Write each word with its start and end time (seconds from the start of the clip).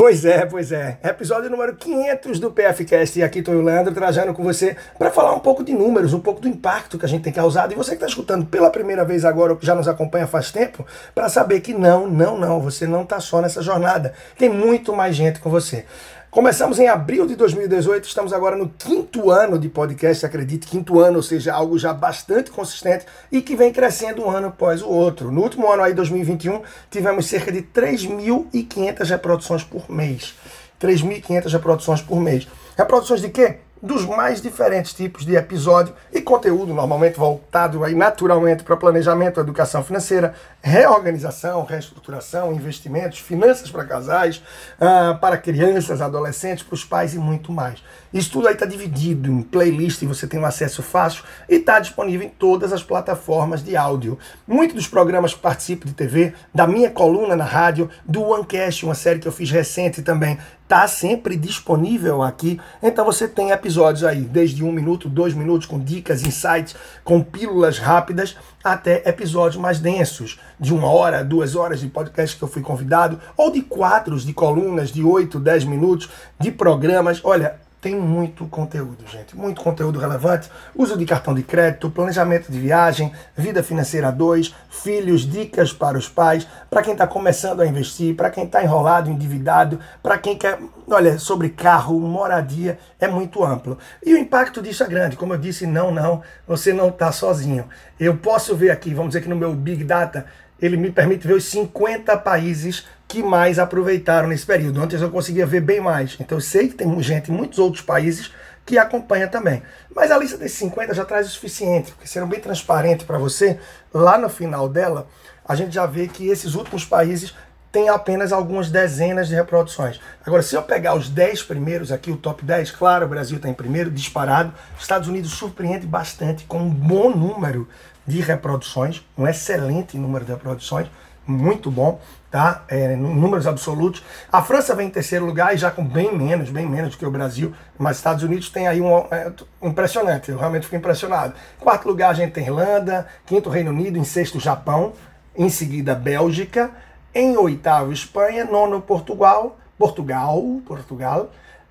Pois 0.00 0.24
é, 0.24 0.46
pois 0.46 0.72
é. 0.72 0.96
Episódio 1.04 1.50
número 1.50 1.76
500 1.76 2.40
do 2.40 2.50
PFcast 2.50 3.18
e 3.18 3.22
aqui 3.22 3.40
estou 3.40 3.54
o 3.54 3.60
Leandro 3.60 3.92
trajando 3.92 4.32
com 4.32 4.42
você 4.42 4.74
para 4.98 5.10
falar 5.10 5.34
um 5.34 5.40
pouco 5.40 5.62
de 5.62 5.74
números, 5.74 6.14
um 6.14 6.20
pouco 6.20 6.40
do 6.40 6.48
impacto 6.48 6.98
que 6.98 7.04
a 7.04 7.08
gente 7.08 7.22
tem 7.22 7.30
causado. 7.30 7.72
E 7.72 7.76
você 7.76 7.90
que 7.90 7.96
está 7.96 8.06
escutando 8.06 8.46
pela 8.46 8.70
primeira 8.70 9.04
vez 9.04 9.26
agora 9.26 9.52
ou 9.52 9.58
que 9.58 9.66
já 9.66 9.74
nos 9.74 9.86
acompanha 9.86 10.26
faz 10.26 10.50
tempo, 10.50 10.86
para 11.14 11.28
saber 11.28 11.60
que 11.60 11.74
não, 11.74 12.08
não, 12.08 12.38
não, 12.38 12.62
você 12.62 12.86
não 12.86 13.02
está 13.02 13.20
só 13.20 13.42
nessa 13.42 13.60
jornada. 13.60 14.14
Tem 14.38 14.48
muito 14.48 14.90
mais 14.94 15.14
gente 15.14 15.38
com 15.38 15.50
você. 15.50 15.84
Começamos 16.30 16.78
em 16.78 16.86
abril 16.86 17.26
de 17.26 17.34
2018, 17.34 18.04
estamos 18.04 18.32
agora 18.32 18.54
no 18.54 18.68
quinto 18.68 19.32
ano 19.32 19.58
de 19.58 19.68
podcast, 19.68 20.24
acredite, 20.24 20.64
quinto 20.64 21.00
ano, 21.00 21.16
ou 21.16 21.24
seja, 21.24 21.52
algo 21.52 21.76
já 21.76 21.92
bastante 21.92 22.52
consistente 22.52 23.04
e 23.32 23.42
que 23.42 23.56
vem 23.56 23.72
crescendo 23.72 24.22
um 24.22 24.30
ano 24.30 24.46
após 24.46 24.80
o 24.80 24.88
outro. 24.88 25.32
No 25.32 25.42
último 25.42 25.68
ano 25.68 25.82
aí, 25.82 25.92
2021, 25.92 26.62
tivemos 26.88 27.26
cerca 27.26 27.50
de 27.50 27.62
3.500 27.62 29.08
reproduções 29.08 29.64
por 29.64 29.90
mês. 29.90 30.32
3.500 30.80 31.50
reproduções 31.50 32.00
por 32.00 32.20
mês. 32.20 32.46
Reproduções 32.78 33.20
de 33.20 33.28
quê? 33.30 33.56
Dos 33.82 34.04
mais 34.04 34.42
diferentes 34.42 34.92
tipos 34.92 35.24
de 35.24 35.34
episódio 35.34 35.94
e 36.12 36.20
conteúdo, 36.20 36.74
normalmente 36.74 37.18
voltado 37.18 37.82
aí 37.82 37.94
naturalmente 37.94 38.62
para 38.62 38.76
planejamento, 38.76 39.40
educação 39.40 39.82
financeira, 39.82 40.34
reorganização, 40.62 41.64
reestruturação, 41.64 42.52
investimentos, 42.52 43.18
finanças 43.18 43.70
para 43.70 43.84
casais, 43.84 44.42
uh, 44.78 45.18
para 45.18 45.38
crianças, 45.38 46.00
adolescentes, 46.02 46.62
para 46.62 46.74
os 46.74 46.84
pais 46.84 47.14
e 47.14 47.18
muito 47.18 47.50
mais. 47.52 47.82
Isso 48.12 48.32
tudo 48.32 48.48
aí 48.48 48.54
está 48.54 48.66
dividido 48.66 49.30
em 49.30 49.40
playlist, 49.40 50.02
você 50.04 50.26
tem 50.26 50.38
um 50.38 50.44
acesso 50.44 50.82
fácil 50.82 51.24
e 51.48 51.54
está 51.54 51.78
disponível 51.78 52.26
em 52.26 52.30
todas 52.30 52.72
as 52.72 52.82
plataformas 52.82 53.62
de 53.62 53.76
áudio. 53.76 54.18
Muitos 54.46 54.74
dos 54.74 54.88
programas 54.88 55.32
que 55.32 55.40
participo 55.40 55.86
de 55.86 55.94
TV, 55.94 56.34
da 56.52 56.66
minha 56.66 56.90
coluna 56.90 57.36
na 57.36 57.44
rádio, 57.44 57.88
do 58.04 58.22
OneCast, 58.22 58.84
uma 58.84 58.94
série 58.94 59.20
que 59.20 59.28
eu 59.28 59.32
fiz 59.32 59.50
recente 59.50 60.02
também, 60.02 60.38
está 60.70 60.86
sempre 60.86 61.36
disponível 61.36 62.22
aqui. 62.22 62.60
Então 62.80 63.04
você 63.04 63.26
tem 63.26 63.50
episódios 63.50 64.04
aí, 64.04 64.20
desde 64.20 64.62
um 64.62 64.70
minuto, 64.70 65.08
dois 65.08 65.34
minutos, 65.34 65.66
com 65.66 65.80
dicas, 65.80 66.22
insights, 66.22 66.76
com 67.02 67.20
pílulas 67.20 67.78
rápidas, 67.78 68.36
até 68.62 69.02
episódios 69.04 69.60
mais 69.60 69.80
densos, 69.80 70.38
de 70.60 70.72
uma 70.72 70.86
hora, 70.86 71.24
duas 71.24 71.56
horas 71.56 71.80
de 71.80 71.88
podcast 71.88 72.36
que 72.36 72.44
eu 72.44 72.48
fui 72.48 72.62
convidado, 72.62 73.18
ou 73.36 73.50
de 73.50 73.62
quadros, 73.62 74.24
de 74.24 74.32
colunas, 74.32 74.92
de 74.92 75.02
oito, 75.02 75.40
dez 75.40 75.64
minutos, 75.64 76.08
de 76.38 76.52
programas. 76.52 77.20
Olha, 77.24 77.58
tem 77.80 77.96
muito 77.96 78.46
conteúdo, 78.46 79.06
gente. 79.06 79.34
Muito 79.34 79.62
conteúdo 79.62 79.98
relevante. 79.98 80.50
Uso 80.76 80.98
de 80.98 81.06
cartão 81.06 81.34
de 81.34 81.42
crédito, 81.42 81.90
planejamento 81.90 82.52
de 82.52 82.58
viagem, 82.58 83.10
vida 83.34 83.62
financeira 83.62 84.12
2, 84.12 84.54
filhos, 84.68 85.22
dicas 85.22 85.72
para 85.72 85.96
os 85.96 86.08
pais, 86.08 86.46
para 86.68 86.82
quem 86.82 86.92
está 86.92 87.06
começando 87.06 87.60
a 87.62 87.66
investir, 87.66 88.14
para 88.14 88.28
quem 88.28 88.44
está 88.44 88.62
enrolado, 88.62 89.10
endividado, 89.10 89.80
para 90.02 90.18
quem 90.18 90.36
quer, 90.36 90.58
olha, 90.88 91.18
sobre 91.18 91.48
carro, 91.48 91.98
moradia, 91.98 92.78
é 93.00 93.08
muito 93.08 93.42
amplo. 93.42 93.78
E 94.04 94.12
o 94.12 94.18
impacto 94.18 94.60
disso 94.60 94.84
é 94.84 94.86
grande. 94.86 95.16
Como 95.16 95.32
eu 95.32 95.38
disse, 95.38 95.66
não, 95.66 95.90
não, 95.90 96.22
você 96.46 96.74
não 96.74 96.88
está 96.88 97.10
sozinho. 97.10 97.66
Eu 97.98 98.18
posso 98.18 98.54
ver 98.54 98.70
aqui, 98.70 98.92
vamos 98.92 99.10
dizer 99.10 99.22
que 99.22 99.28
no 99.28 99.36
meu 99.36 99.54
Big 99.54 99.84
Data, 99.84 100.26
ele 100.60 100.76
me 100.76 100.90
permite 100.90 101.26
ver 101.26 101.34
os 101.34 101.46
50 101.46 102.14
países 102.18 102.86
que 103.10 103.24
mais 103.24 103.58
aproveitaram 103.58 104.28
nesse 104.28 104.46
período. 104.46 104.80
Antes 104.80 105.02
eu 105.02 105.10
conseguia 105.10 105.44
ver 105.44 105.60
bem 105.60 105.80
mais. 105.80 106.16
Então 106.20 106.38
eu 106.38 106.42
sei 106.42 106.68
que 106.68 106.76
tem 106.76 107.02
gente 107.02 107.28
em 107.28 107.34
muitos 107.34 107.58
outros 107.58 107.82
países 107.82 108.32
que 108.64 108.78
acompanha 108.78 109.26
também. 109.26 109.64
Mas 109.92 110.12
a 110.12 110.16
lista 110.16 110.38
desses 110.38 110.56
50 110.58 110.94
já 110.94 111.04
traz 111.04 111.26
o 111.26 111.30
suficiente, 111.30 111.90
porque 111.90 112.06
sendo 112.06 112.28
bem 112.28 112.38
transparente 112.38 113.04
para 113.04 113.18
você, 113.18 113.58
lá 113.92 114.16
no 114.16 114.28
final 114.28 114.68
dela, 114.68 115.08
a 115.44 115.56
gente 115.56 115.74
já 115.74 115.86
vê 115.86 116.06
que 116.06 116.28
esses 116.28 116.54
últimos 116.54 116.84
países 116.84 117.34
têm 117.72 117.88
apenas 117.88 118.32
algumas 118.32 118.70
dezenas 118.70 119.26
de 119.26 119.34
reproduções. 119.34 120.00
Agora, 120.24 120.42
se 120.42 120.54
eu 120.54 120.62
pegar 120.62 120.94
os 120.94 121.08
10 121.08 121.42
primeiros 121.42 121.90
aqui, 121.90 122.12
o 122.12 122.16
top 122.16 122.44
10, 122.44 122.70
claro, 122.70 123.06
o 123.06 123.08
Brasil 123.08 123.38
está 123.38 123.48
em 123.48 123.54
primeiro, 123.54 123.90
disparado. 123.90 124.54
Estados 124.78 125.08
Unidos 125.08 125.32
surpreende 125.32 125.84
bastante 125.84 126.44
com 126.44 126.60
um 126.60 126.70
bom 126.70 127.10
número 127.10 127.68
de 128.06 128.20
reproduções, 128.20 129.04
um 129.18 129.26
excelente 129.26 129.98
número 129.98 130.24
de 130.24 130.30
reproduções, 130.30 130.86
muito 131.26 131.70
bom, 131.70 132.00
tá? 132.30 132.64
É, 132.68 132.94
números 132.96 133.46
absolutos. 133.46 134.02
A 134.30 134.42
França 134.42 134.74
vem 134.74 134.88
em 134.88 134.90
terceiro 134.90 135.24
lugar 135.24 135.54
e 135.54 135.58
já 135.58 135.70
com 135.70 135.84
bem 135.84 136.16
menos, 136.16 136.50
bem 136.50 136.66
menos 136.66 136.92
do 136.92 136.98
que 136.98 137.06
o 137.06 137.10
Brasil, 137.10 137.52
mas 137.78 137.96
Estados 137.96 138.22
Unidos 138.22 138.50
tem 138.50 138.68
aí 138.68 138.80
um 138.80 138.98
é, 139.10 139.32
impressionante, 139.62 140.30
eu 140.30 140.38
realmente 140.38 140.64
fico 140.64 140.76
impressionado. 140.76 141.34
Quarto 141.58 141.86
lugar 141.86 142.10
a 142.10 142.14
gente 142.14 142.32
tem 142.32 142.44
Irlanda, 142.44 143.06
quinto 143.26 143.50
Reino 143.50 143.70
Unido, 143.70 143.98
em 143.98 144.04
sexto 144.04 144.38
Japão, 144.38 144.92
em 145.36 145.48
seguida 145.48 145.94
Bélgica, 145.94 146.70
em 147.14 147.36
oitavo 147.36 147.92
Espanha, 147.92 148.44
nono 148.44 148.80
Portugal, 148.80 149.58
Portugal, 149.78 150.42
Portugal, 150.66 151.30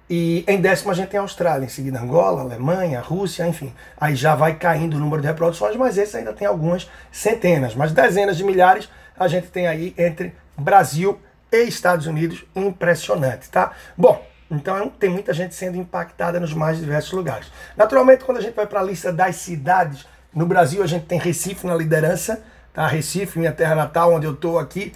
e 0.10 0.44
em 0.48 0.60
décimo 0.60 0.90
a 0.90 0.96
gente 0.96 1.10
tem 1.10 1.20
Austrália, 1.20 1.66
em 1.66 1.70
seguida 1.70 2.02
Angola, 2.02 2.42
Alemanha, 2.42 3.00
Rússia, 3.00 3.48
enfim. 3.48 3.72
Aí 3.96 4.16
já 4.16 4.34
vai 4.34 4.56
caindo 4.56 4.98
o 4.98 5.00
número 5.00 5.22
de 5.22 5.28
reproduções, 5.28 5.76
mas 5.76 6.00
esse 6.00 6.18
ainda 6.18 6.34
tem 6.34 6.48
algumas 6.48 6.90
centenas, 7.12 7.76
mas 7.76 7.92
dezenas 7.92 8.36
de 8.36 8.44
milhares 8.44 8.90
a 9.20 9.28
gente 9.28 9.48
tem 9.48 9.68
aí 9.68 9.94
entre 9.98 10.34
Brasil 10.58 11.20
e 11.52 11.64
Estados 11.64 12.08
Unidos. 12.08 12.46
Impressionante, 12.56 13.50
tá? 13.50 13.74
Bom, 13.98 14.26
então 14.50 14.90
tem 14.90 15.10
muita 15.10 15.34
gente 15.34 15.54
sendo 15.54 15.78
impactada 15.78 16.40
nos 16.40 16.54
mais 16.54 16.80
diversos 16.80 17.12
lugares. 17.12 17.52
Naturalmente, 17.76 18.24
quando 18.24 18.38
a 18.38 18.42
gente 18.42 18.56
vai 18.56 18.66
para 18.66 18.80
a 18.80 18.84
lista 18.84 19.12
das 19.12 19.36
cidades, 19.36 20.08
no 20.34 20.46
Brasil 20.46 20.82
a 20.82 20.88
gente 20.88 21.06
tem 21.06 21.20
Recife 21.20 21.68
na 21.68 21.76
liderança, 21.76 22.42
tá? 22.74 22.88
Recife, 22.88 23.38
minha 23.38 23.52
terra 23.52 23.76
natal, 23.76 24.14
onde 24.14 24.26
eu 24.26 24.34
estou 24.34 24.58
aqui. 24.58 24.94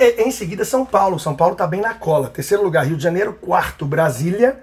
E, 0.00 0.22
em 0.22 0.30
seguida, 0.30 0.64
São 0.64 0.86
Paulo. 0.86 1.18
São 1.18 1.36
Paulo 1.36 1.52
está 1.52 1.66
bem 1.66 1.80
na 1.80 1.94
cola. 1.94 2.30
Terceiro 2.30 2.62
lugar, 2.64 2.86
Rio 2.86 2.96
de 2.96 3.02
Janeiro. 3.02 3.34
Quarto, 3.34 3.84
Brasília. 3.84 4.58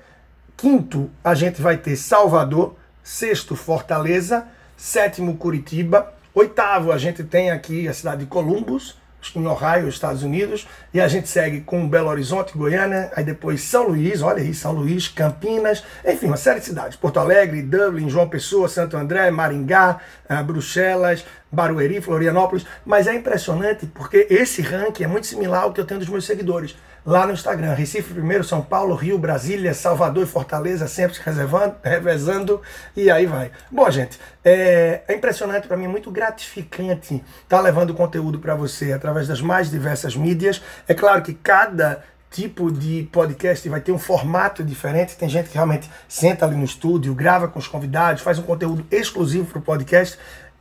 Quinto, 0.58 1.10
a 1.24 1.36
gente 1.36 1.62
vai 1.62 1.78
ter 1.78 1.96
Salvador. 1.96 2.76
Sexto, 3.04 3.56
Fortaleza. 3.56 4.48
Sétimo, 4.76 5.38
Curitiba. 5.38 6.14
Oitavo, 6.36 6.92
a 6.92 6.98
gente 6.98 7.24
tem 7.24 7.52
aqui 7.52 7.88
a 7.88 7.94
cidade 7.94 8.22
de 8.22 8.26
Columbus 8.26 8.98
em 9.36 9.46
Ohio, 9.46 9.88
Estados 9.88 10.24
Unidos, 10.24 10.68
e 10.94 11.00
a 11.00 11.08
gente 11.08 11.30
segue 11.30 11.62
com 11.62 11.88
Belo 11.88 12.10
Horizonte, 12.10 12.58
Goiânia, 12.58 13.12
aí 13.16 13.24
depois 13.24 13.62
São 13.62 13.88
Luís, 13.88 14.22
olha 14.22 14.42
aí, 14.42 14.54
São 14.54 14.74
Luís, 14.74 15.08
Campinas, 15.08 15.84
enfim, 16.06 16.26
uma 16.26 16.36
série 16.36 16.60
de 16.60 16.66
cidades. 16.66 16.98
Porto 16.98 17.20
Alegre, 17.20 17.62
Dublin, 17.62 18.10
João 18.10 18.28
Pessoa, 18.28 18.68
Santo 18.68 18.98
André, 18.98 19.32
Maringá, 19.32 20.00
uh, 20.30 20.44
Bruxelas, 20.44 21.24
Barueri, 21.54 22.02
Florianópolis, 22.02 22.66
mas 22.84 23.06
é 23.06 23.14
impressionante 23.14 23.86
porque 23.86 24.28
esse 24.30 24.62
ranking 24.62 25.04
é 25.04 25.08
muito 25.08 25.28
similar 25.28 25.64
ao 25.64 25.72
que 25.72 25.80
eu 25.80 25.86
tenho 25.86 26.00
dos 26.00 26.10
meus 26.10 26.26
seguidores 26.26 26.76
lá 27.06 27.28
no 27.28 27.34
Instagram. 27.34 27.74
Recife 27.74 28.14
primeiro, 28.14 28.44
São 28.44 28.62
Paulo, 28.62 28.96
Rio, 28.96 29.20
Brasília, 29.20 29.74
Salvador 29.74 30.24
e 30.24 30.26
Fortaleza, 30.28 30.88
sempre 30.88 31.18
reservando, 31.24 31.76
revezando 31.84 32.62
e 32.96 33.12
aí 33.12 33.28
vai. 33.28 33.52
Bom, 33.72 33.90
gente, 33.92 34.20
é, 34.44 35.04
é 35.08 35.14
impressionante 35.14 35.68
para 35.68 35.78
mim, 35.78 35.86
é 35.86 35.90
muito 35.90 36.10
gratificante 36.10 37.16
estar 37.16 37.58
tá 37.58 37.62
levando 37.62 37.94
conteúdo 37.94 38.40
para 38.40 38.56
você 38.56 38.92
através 38.92 39.28
das 39.28 39.42
mais 39.42 39.70
diversas 39.70 40.16
mídias. 40.16 40.62
É 40.88 40.94
claro 40.94 41.22
que 41.22 41.34
cada 41.36 42.04
tipo 42.32 42.72
de 42.72 43.08
podcast 43.12 43.70
vai 43.70 43.80
ter 43.80 43.92
um 43.92 44.00
formato 44.00 44.64
diferente. 44.64 45.16
Tem 45.16 45.30
gente 45.30 45.50
que 45.50 45.54
realmente 45.54 45.88
senta 46.08 46.46
ali 46.46 46.56
no 46.56 46.66
estúdio, 46.66 47.14
grava 47.14 47.48
com 47.48 47.60
os 47.60 47.68
convidados, 47.68 48.24
faz 48.24 48.40
um 48.40 48.42
conteúdo 48.42 48.84
exclusivo 48.90 49.46
para 49.46 49.60
o 49.60 49.62
podcast. 49.62 50.18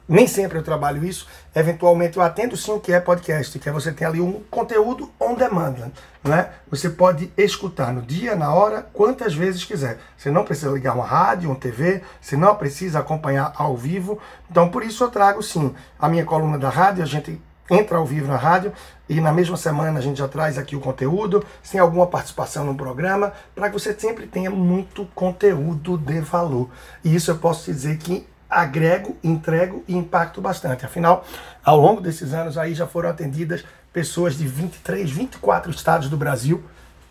Nem 0.08 0.26
sempre 0.26 0.58
eu 0.58 0.62
trabalho 0.62 1.04
isso. 1.04 1.26
Eventualmente 1.54 2.16
eu 2.16 2.22
atendo 2.22 2.56
sim 2.56 2.72
o 2.72 2.80
que 2.80 2.92
é 2.92 3.00
podcast, 3.00 3.58
que 3.58 3.68
é 3.68 3.72
você 3.72 3.92
ter 3.92 4.04
ali 4.04 4.20
um 4.20 4.42
conteúdo 4.50 5.10
on 5.20 5.34
demand. 5.34 5.76
Né? 6.24 6.50
Você 6.70 6.90
pode 6.90 7.32
escutar 7.36 7.92
no 7.92 8.02
dia, 8.02 8.34
na 8.34 8.52
hora, 8.52 8.86
quantas 8.92 9.34
vezes 9.34 9.64
quiser. 9.64 9.98
Você 10.16 10.30
não 10.30 10.44
precisa 10.44 10.70
ligar 10.70 10.94
uma 10.94 11.06
rádio, 11.06 11.50
uma 11.50 11.56
TV, 11.58 12.02
você 12.20 12.36
não 12.36 12.54
precisa 12.54 12.98
acompanhar 12.98 13.52
ao 13.56 13.76
vivo. 13.76 14.18
Então 14.50 14.68
por 14.68 14.82
isso 14.82 15.04
eu 15.04 15.10
trago 15.10 15.42
sim 15.42 15.74
a 15.98 16.08
minha 16.08 16.24
coluna 16.24 16.58
da 16.58 16.68
rádio, 16.68 17.02
a 17.02 17.06
gente 17.06 17.40
entra 17.70 17.96
ao 17.96 18.04
vivo 18.04 18.26
na 18.26 18.36
rádio 18.36 18.72
e 19.08 19.20
na 19.20 19.32
mesma 19.32 19.56
semana 19.56 19.98
a 19.98 20.02
gente 20.02 20.18
já 20.18 20.28
traz 20.28 20.58
aqui 20.58 20.76
o 20.76 20.80
conteúdo, 20.80 21.44
sem 21.62 21.80
alguma 21.80 22.06
participação 22.06 22.64
no 22.64 22.74
programa, 22.74 23.32
para 23.54 23.68
que 23.68 23.74
você 23.74 23.94
sempre 23.94 24.26
tenha 24.26 24.50
muito 24.50 25.06
conteúdo 25.14 25.96
de 25.96 26.20
valor. 26.20 26.68
E 27.04 27.14
isso 27.14 27.30
eu 27.30 27.38
posso 27.38 27.70
dizer 27.70 27.98
que 27.98 28.26
agrego, 28.52 29.16
entrego 29.24 29.82
e 29.88 29.96
impacto 29.96 30.40
bastante. 30.40 30.84
Afinal, 30.84 31.24
ao 31.64 31.80
longo 31.80 32.00
desses 32.00 32.34
anos 32.34 32.58
aí 32.58 32.74
já 32.74 32.86
foram 32.86 33.08
atendidas 33.08 33.64
pessoas 33.92 34.36
de 34.36 34.46
23, 34.46 35.10
24 35.10 35.70
estados 35.70 36.08
do 36.08 36.16
Brasil, 36.16 36.62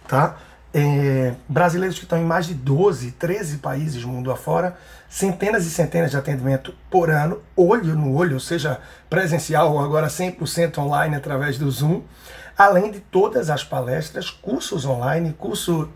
tá? 0.07 0.37
É, 0.73 1.33
brasileiros 1.49 1.97
que 1.97 2.05
estão 2.05 2.17
em 2.17 2.23
mais 2.23 2.45
de 2.45 2.53
12, 2.53 3.11
13 3.13 3.57
países 3.57 4.05
mundo 4.05 4.31
afora, 4.31 4.77
centenas 5.09 5.65
e 5.65 5.69
centenas 5.69 6.11
de 6.11 6.17
atendimento 6.17 6.73
por 6.89 7.09
ano, 7.09 7.41
olho 7.57 7.93
no 7.93 8.15
olho, 8.15 8.35
ou 8.35 8.39
seja, 8.39 8.79
presencial 9.09 9.73
ou 9.73 9.79
agora 9.81 10.07
100% 10.07 10.77
online 10.77 11.15
através 11.15 11.57
do 11.57 11.69
Zoom, 11.69 12.03
além 12.57 12.89
de 12.89 13.01
todas 13.01 13.49
as 13.49 13.63
palestras, 13.65 14.29
cursos 14.29 14.85
online, 14.85 15.35
curso 15.37 15.89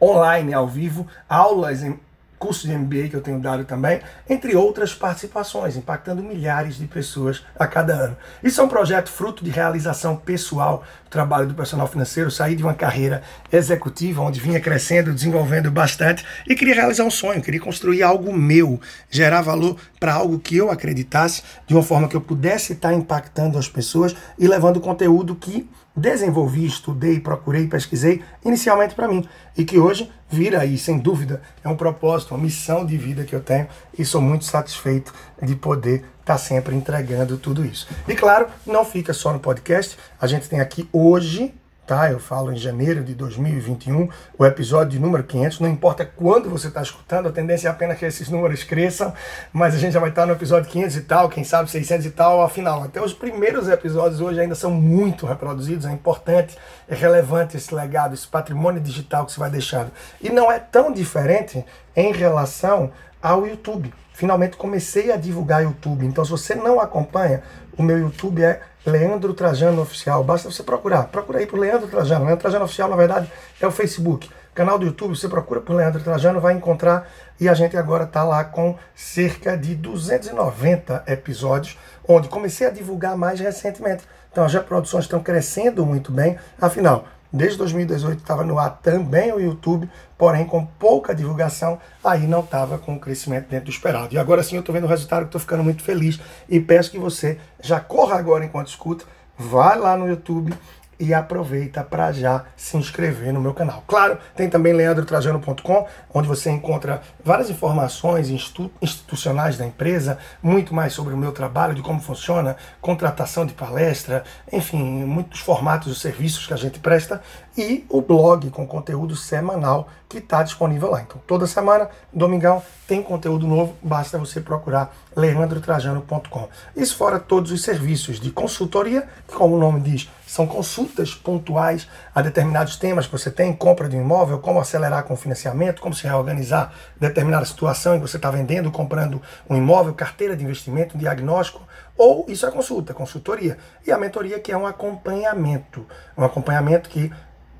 online 0.00 0.52
ao 0.52 0.68
vivo, 0.68 1.06
aulas 1.28 1.82
em 1.82 1.98
curso 2.38 2.66
de 2.66 2.76
MBA 2.76 3.08
que 3.08 3.16
eu 3.16 3.20
tenho 3.20 3.38
dado 3.40 3.64
também, 3.64 4.00
entre 4.28 4.54
outras 4.56 4.94
participações, 4.94 5.76
impactando 5.76 6.22
milhares 6.22 6.76
de 6.76 6.86
pessoas 6.86 7.44
a 7.58 7.66
cada 7.66 7.94
ano. 7.94 8.16
Isso 8.42 8.60
é 8.60 8.64
um 8.64 8.68
projeto 8.68 9.08
fruto 9.10 9.44
de 9.44 9.50
realização 9.50 10.16
pessoal 10.16 10.84
do 11.04 11.10
trabalho 11.10 11.46
do 11.46 11.54
personal 11.54 11.86
financeiro. 11.86 12.30
Saí 12.30 12.54
de 12.54 12.62
uma 12.62 12.74
carreira 12.74 13.22
executiva, 13.52 14.22
onde 14.22 14.40
vinha 14.40 14.60
crescendo, 14.60 15.12
desenvolvendo 15.12 15.70
bastante, 15.70 16.24
e 16.46 16.54
queria 16.54 16.74
realizar 16.74 17.04
um 17.04 17.10
sonho, 17.10 17.42
queria 17.42 17.60
construir 17.60 18.02
algo 18.02 18.32
meu, 18.32 18.80
gerar 19.10 19.42
valor 19.42 19.76
para 19.98 20.14
algo 20.14 20.38
que 20.38 20.56
eu 20.56 20.70
acreditasse, 20.70 21.42
de 21.66 21.74
uma 21.74 21.82
forma 21.82 22.08
que 22.08 22.16
eu 22.16 22.20
pudesse 22.20 22.72
estar 22.74 22.92
impactando 22.92 23.58
as 23.58 23.68
pessoas 23.68 24.14
e 24.38 24.46
levando 24.46 24.80
conteúdo 24.80 25.34
que 25.34 25.68
desenvolvi, 25.98 26.64
estudei, 26.64 27.20
procurei, 27.20 27.66
pesquisei 27.66 28.22
inicialmente 28.44 28.94
para 28.94 29.08
mim 29.08 29.28
e 29.56 29.64
que 29.64 29.78
hoje 29.78 30.10
vira 30.28 30.60
aí, 30.60 30.78
sem 30.78 30.98
dúvida, 30.98 31.42
é 31.64 31.68
um 31.68 31.76
propósito, 31.76 32.34
uma 32.34 32.42
missão 32.42 32.86
de 32.86 32.96
vida 32.96 33.24
que 33.24 33.34
eu 33.34 33.40
tenho 33.40 33.66
e 33.98 34.04
sou 34.04 34.20
muito 34.20 34.44
satisfeito 34.44 35.12
de 35.42 35.54
poder 35.56 36.04
estar 36.20 36.34
tá 36.34 36.38
sempre 36.38 36.74
entregando 36.74 37.36
tudo 37.36 37.64
isso. 37.64 37.88
E 38.06 38.14
claro, 38.14 38.46
não 38.66 38.84
fica 38.84 39.12
só 39.12 39.32
no 39.32 39.40
podcast, 39.40 39.98
a 40.20 40.26
gente 40.26 40.48
tem 40.48 40.60
aqui 40.60 40.88
hoje 40.92 41.54
tá? 41.88 42.12
Eu 42.12 42.20
falo 42.20 42.52
em 42.52 42.56
janeiro 42.56 43.02
de 43.02 43.14
2021, 43.14 44.10
o 44.38 44.44
episódio 44.44 44.90
de 44.90 44.98
número 44.98 45.24
500. 45.24 45.58
Não 45.60 45.70
importa 45.70 46.04
quando 46.04 46.50
você 46.50 46.68
está 46.68 46.82
escutando, 46.82 47.28
a 47.28 47.32
tendência 47.32 47.66
é 47.66 47.70
apenas 47.70 47.98
que 47.98 48.04
esses 48.04 48.28
números 48.28 48.62
cresçam, 48.62 49.12
mas 49.50 49.74
a 49.74 49.78
gente 49.78 49.94
já 49.94 50.00
vai 50.00 50.10
estar 50.10 50.26
no 50.26 50.34
episódio 50.34 50.70
500 50.70 50.96
e 50.96 51.00
tal, 51.00 51.30
quem 51.30 51.42
sabe 51.42 51.70
600 51.70 52.04
e 52.04 52.10
tal, 52.10 52.42
afinal. 52.42 52.82
Até 52.82 53.00
os 53.02 53.14
primeiros 53.14 53.68
episódios 53.68 54.20
hoje 54.20 54.38
ainda 54.38 54.54
são 54.54 54.70
muito 54.70 55.24
reproduzidos, 55.24 55.86
é 55.86 55.90
importante, 55.90 56.58
é 56.86 56.94
relevante 56.94 57.56
esse 57.56 57.74
legado, 57.74 58.12
esse 58.12 58.28
patrimônio 58.28 58.82
digital 58.82 59.24
que 59.24 59.32
você 59.32 59.40
vai 59.40 59.50
deixando. 59.50 59.90
E 60.20 60.28
não 60.28 60.52
é 60.52 60.58
tão 60.58 60.92
diferente 60.92 61.64
em 61.96 62.12
relação 62.12 62.92
ao 63.22 63.46
YouTube. 63.46 63.94
Finalmente 64.12 64.58
comecei 64.58 65.10
a 65.10 65.16
divulgar 65.16 65.62
YouTube. 65.62 66.04
Então, 66.04 66.22
se 66.22 66.30
você 66.30 66.54
não 66.54 66.80
acompanha, 66.80 67.42
o 67.78 67.82
meu 67.82 67.98
YouTube 67.98 68.42
é 68.42 68.60
Leandro 68.88 69.34
Trajano 69.34 69.82
Oficial. 69.82 70.24
Basta 70.24 70.50
você 70.50 70.62
procurar. 70.62 71.04
Procura 71.04 71.38
aí 71.38 71.46
por 71.46 71.58
Leandro 71.58 71.86
Trajano. 71.88 72.24
Leandro 72.24 72.40
Trajano 72.40 72.64
Oficial, 72.64 72.88
na 72.88 72.96
verdade, 72.96 73.30
é 73.60 73.66
o 73.66 73.70
Facebook. 73.70 74.28
Canal 74.54 74.78
do 74.78 74.86
YouTube, 74.86 75.16
você 75.16 75.28
procura 75.28 75.60
por 75.60 75.76
Leandro 75.76 76.02
Trajano, 76.02 76.40
vai 76.40 76.54
encontrar. 76.54 77.08
E 77.38 77.48
a 77.48 77.54
gente 77.54 77.76
agora 77.76 78.04
está 78.04 78.24
lá 78.24 78.42
com 78.42 78.76
cerca 78.94 79.56
de 79.56 79.76
290 79.76 81.04
episódios, 81.06 81.78
onde 82.08 82.28
comecei 82.28 82.66
a 82.66 82.70
divulgar 82.70 83.16
mais 83.16 83.38
recentemente. 83.38 84.02
Então 84.32 84.44
as 84.44 84.52
reproduções 84.52 85.04
estão 85.04 85.22
crescendo 85.22 85.86
muito 85.86 86.10
bem. 86.10 86.36
Afinal, 86.60 87.06
Desde 87.32 87.58
2018 87.58 88.18
estava 88.18 88.42
no 88.42 88.58
ar 88.58 88.78
também 88.82 89.32
o 89.32 89.40
YouTube, 89.40 89.88
porém 90.16 90.46
com 90.46 90.64
pouca 90.64 91.14
divulgação, 91.14 91.78
aí 92.02 92.26
não 92.26 92.40
estava 92.40 92.78
com 92.78 92.94
o 92.94 93.00
crescimento 93.00 93.48
dentro 93.48 93.66
do 93.66 93.70
esperado. 93.70 94.14
E 94.14 94.18
agora 94.18 94.42
sim 94.42 94.56
eu 94.56 94.60
estou 94.60 94.74
vendo 94.74 94.84
o 94.84 94.88
resultado, 94.88 95.26
estou 95.26 95.40
ficando 95.40 95.62
muito 95.62 95.82
feliz 95.82 96.18
e 96.48 96.58
peço 96.58 96.90
que 96.90 96.98
você 96.98 97.38
já 97.60 97.80
corra 97.80 98.16
agora 98.16 98.44
enquanto 98.44 98.68
escuta, 98.68 99.04
vá 99.36 99.74
lá 99.74 99.96
no 99.96 100.08
YouTube 100.08 100.54
e 100.98 101.14
aproveita 101.14 101.84
para 101.84 102.12
já 102.12 102.44
se 102.56 102.76
inscrever 102.76 103.32
no 103.32 103.40
meu 103.40 103.54
canal. 103.54 103.84
Claro, 103.86 104.18
tem 104.34 104.48
também 104.48 104.72
leandrotrajano.com, 104.72 105.86
onde 106.12 106.28
você 106.28 106.50
encontra 106.50 107.00
várias 107.22 107.50
informações 107.50 108.28
institu 108.30 108.70
institucionais 108.82 109.56
da 109.56 109.66
empresa, 109.66 110.18
muito 110.42 110.74
mais 110.74 110.92
sobre 110.92 111.14
o 111.14 111.16
meu 111.16 111.32
trabalho, 111.32 111.74
de 111.74 111.82
como 111.82 112.00
funciona, 112.00 112.56
contratação 112.80 113.46
de 113.46 113.52
palestra, 113.52 114.24
enfim, 114.52 114.82
muitos 115.04 115.40
formatos 115.40 115.94
de 115.94 116.00
serviços 116.00 116.46
que 116.46 116.54
a 116.54 116.56
gente 116.56 116.78
presta 116.80 117.22
e 117.58 117.84
o 117.88 118.00
blog 118.00 118.50
com 118.50 118.64
conteúdo 118.64 119.16
semanal 119.16 119.88
que 120.08 120.18
está 120.18 120.44
disponível 120.44 120.92
lá. 120.92 121.02
Então, 121.02 121.20
toda 121.26 121.44
semana, 121.44 121.90
domingão, 122.12 122.62
tem 122.86 123.02
conteúdo 123.02 123.46
novo, 123.48 123.76
basta 123.82 124.16
você 124.16 124.40
procurar 124.40 124.94
leandrotrajano.com. 125.14 126.48
Isso 126.76 126.96
fora 126.96 127.18
todos 127.18 127.50
os 127.50 127.60
serviços 127.62 128.20
de 128.20 128.30
consultoria, 128.30 129.08
que, 129.26 129.34
como 129.34 129.56
o 129.56 129.58
nome 129.58 129.80
diz, 129.80 130.08
são 130.24 130.46
consultas 130.46 131.14
pontuais 131.14 131.88
a 132.14 132.22
determinados 132.22 132.76
temas 132.76 133.06
que 133.06 133.12
você 133.12 133.30
tem, 133.30 133.52
compra 133.52 133.88
de 133.88 133.96
um 133.96 134.02
imóvel, 134.02 134.38
como 134.38 134.60
acelerar 134.60 135.02
com 135.02 135.14
o 135.14 135.16
financiamento, 135.16 135.82
como 135.82 135.94
se 135.94 136.04
reorganizar 136.04 136.72
determinada 136.98 137.44
situação 137.44 137.96
em 137.96 138.00
que 138.00 138.08
você 138.08 138.16
está 138.16 138.30
vendendo, 138.30 138.70
comprando 138.70 139.20
um 139.50 139.56
imóvel, 139.56 139.92
carteira 139.92 140.36
de 140.36 140.44
investimento, 140.44 140.96
um 140.96 141.00
diagnóstico, 141.00 141.60
ou 141.98 142.24
isso 142.28 142.46
é 142.46 142.50
consulta, 142.50 142.94
consultoria. 142.94 143.58
E 143.84 143.90
a 143.90 143.98
mentoria 143.98 144.38
que 144.38 144.52
é 144.52 144.56
um 144.56 144.66
acompanhamento, 144.66 145.84
um 146.16 146.24
acompanhamento 146.24 146.88
que 146.88 147.12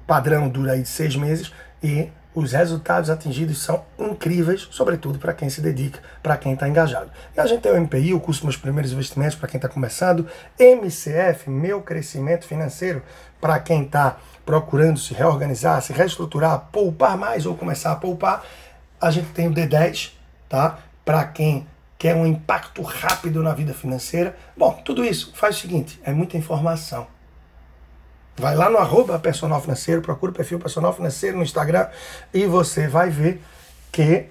padrão 0.09 0.49
dura 0.49 0.73
aí 0.73 0.81
de 0.81 0.89
seis 0.89 1.15
meses 1.15 1.53
e 1.83 2.09
os 2.35 2.53
resultados 2.53 3.11
atingidos 3.11 3.63
são 3.63 3.85
incríveis, 3.99 4.67
sobretudo 4.71 5.19
para 5.19 5.35
quem 5.35 5.51
se 5.51 5.61
dedica, 5.61 6.01
para 6.23 6.37
quem 6.37 6.55
está 6.55 6.67
engajado. 6.67 7.11
E 7.37 7.41
a 7.41 7.47
gente 7.47 7.61
tem 7.61 7.73
o 7.73 7.77
MPI, 7.77 8.15
o 8.15 8.21
curso 8.21 8.45
Meus 8.45 8.57
Primeiros 8.57 8.93
Investimentos, 8.93 9.35
para 9.35 9.49
quem 9.49 9.59
está 9.59 9.69
começando, 9.69 10.27
MCF, 10.59 11.51
Meu 11.51 11.83
Crescimento 11.83 12.47
Financeiro, 12.47 13.03
para 13.39 13.59
quem 13.59 13.83
está 13.83 14.17
procurando 14.47 14.99
se 14.99 15.13
reorganizar, 15.13 15.83
se 15.83 15.93
reestruturar, 15.93 16.69
poupar 16.73 17.19
mais 17.19 17.45
ou 17.45 17.55
começar 17.55 17.93
a 17.93 17.97
poupar. 17.97 18.45
A 19.01 19.11
gente 19.11 19.29
tem 19.33 19.47
o 19.49 19.53
D10, 19.53 20.13
tá? 20.49 20.79
Para 21.05 21.25
quem 21.25 21.67
quer 21.99 22.15
um 22.15 22.27
impacto 22.27 22.81
rápido 22.81 23.43
na 23.43 23.53
vida 23.53 23.75
financeira. 23.75 24.35
Bom, 24.57 24.81
tudo 24.85 25.05
isso 25.05 25.33
faz 25.35 25.57
o 25.57 25.61
seguinte: 25.61 26.01
é 26.03 26.13
muita 26.13 26.37
informação 26.37 27.18
Vai 28.39 28.55
lá 28.55 28.71
no 28.71 28.79
arroba 28.79 29.19
personal 29.19 29.61
financeiro, 29.61 30.01
procura 30.01 30.31
o 30.31 30.35
perfil 30.35 30.59
personal 30.59 30.93
financeiro 30.93 31.37
no 31.37 31.43
Instagram 31.43 31.89
e 32.33 32.47
você 32.47 32.87
vai 32.87 33.11
ver 33.11 33.43
que 33.91 34.27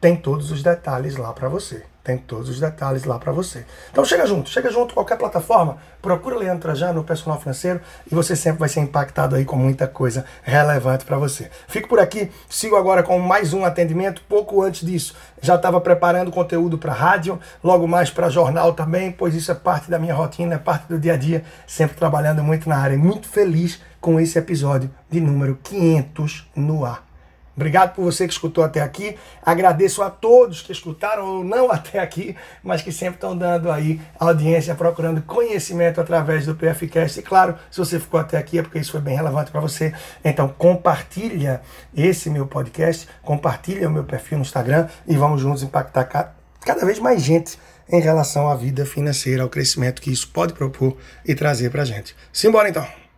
tem 0.00 0.16
todos 0.16 0.50
os 0.50 0.62
detalhes 0.62 1.16
lá 1.16 1.32
para 1.32 1.48
você. 1.48 1.84
Tem 2.10 2.18
todos 2.18 2.48
os 2.48 2.58
detalhes 2.58 3.04
lá 3.04 3.20
para 3.20 3.30
você. 3.30 3.64
Então 3.92 4.04
chega 4.04 4.26
junto, 4.26 4.50
chega 4.50 4.68
junto, 4.68 4.94
qualquer 4.94 5.16
plataforma, 5.16 5.78
procura 6.02 6.36
Leandro 6.36 6.62
Trajano 6.62 6.94
no 6.94 7.04
Personal 7.04 7.38
Financeiro 7.38 7.80
e 8.10 8.12
você 8.12 8.34
sempre 8.34 8.58
vai 8.58 8.68
ser 8.68 8.80
impactado 8.80 9.36
aí 9.36 9.44
com 9.44 9.54
muita 9.54 9.86
coisa 9.86 10.24
relevante 10.42 11.04
para 11.04 11.16
você. 11.16 11.48
Fico 11.68 11.88
por 11.88 12.00
aqui, 12.00 12.28
sigo 12.48 12.74
agora 12.74 13.04
com 13.04 13.16
mais 13.20 13.54
um 13.54 13.64
atendimento. 13.64 14.22
Pouco 14.28 14.60
antes 14.60 14.84
disso, 14.84 15.14
já 15.40 15.54
estava 15.54 15.80
preparando 15.80 16.32
conteúdo 16.32 16.76
para 16.76 16.92
rádio, 16.92 17.38
logo 17.62 17.86
mais 17.86 18.10
para 18.10 18.28
jornal 18.28 18.72
também, 18.72 19.12
pois 19.12 19.32
isso 19.32 19.52
é 19.52 19.54
parte 19.54 19.88
da 19.88 19.96
minha 19.96 20.12
rotina, 20.12 20.56
é 20.56 20.58
parte 20.58 20.88
do 20.88 20.98
dia 20.98 21.12
a 21.12 21.16
dia, 21.16 21.44
sempre 21.64 21.96
trabalhando 21.96 22.42
muito 22.42 22.68
na 22.68 22.76
área. 22.76 22.98
Muito 22.98 23.28
feliz 23.28 23.80
com 24.00 24.18
esse 24.18 24.36
episódio 24.36 24.90
de 25.08 25.20
número 25.20 25.56
500 25.62 26.48
no 26.56 26.84
ar. 26.84 27.09
Obrigado 27.60 27.94
por 27.94 28.02
você 28.06 28.26
que 28.26 28.32
escutou 28.32 28.64
até 28.64 28.80
aqui. 28.80 29.18
Agradeço 29.44 30.02
a 30.02 30.08
todos 30.08 30.62
que 30.62 30.72
escutaram 30.72 31.26
ou 31.26 31.44
não 31.44 31.68
até 31.70 31.98
aqui, 31.98 32.34
mas 32.62 32.80
que 32.80 32.90
sempre 32.90 33.16
estão 33.16 33.36
dando 33.36 33.70
aí 33.70 34.00
audiência, 34.18 34.74
procurando 34.74 35.20
conhecimento 35.20 36.00
através 36.00 36.46
do 36.46 36.54
PFcast. 36.54 37.20
E 37.20 37.22
claro, 37.22 37.54
se 37.70 37.76
você 37.76 38.00
ficou 38.00 38.18
até 38.18 38.38
aqui 38.38 38.58
é 38.58 38.62
porque 38.62 38.78
isso 38.78 38.92
foi 38.92 39.02
bem 39.02 39.14
relevante 39.14 39.50
para 39.50 39.60
você. 39.60 39.92
Então 40.24 40.48
compartilha 40.48 41.60
esse 41.94 42.30
meu 42.30 42.46
podcast, 42.46 43.06
compartilha 43.20 43.88
o 43.88 43.92
meu 43.92 44.04
perfil 44.04 44.38
no 44.38 44.42
Instagram 44.42 44.88
e 45.06 45.14
vamos 45.14 45.42
juntos 45.42 45.62
impactar 45.62 46.34
cada 46.64 46.86
vez 46.86 46.98
mais 46.98 47.20
gente 47.20 47.58
em 47.90 48.00
relação 48.00 48.48
à 48.48 48.54
vida 48.54 48.86
financeira, 48.86 49.42
ao 49.42 49.50
crescimento 49.50 50.00
que 50.00 50.10
isso 50.10 50.30
pode 50.30 50.54
propor 50.54 50.96
e 51.26 51.34
trazer 51.34 51.70
para 51.70 51.84
gente. 51.84 52.16
Simbora 52.32 52.70
então! 52.70 53.09